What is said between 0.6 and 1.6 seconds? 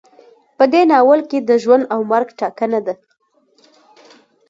دې ناول کې د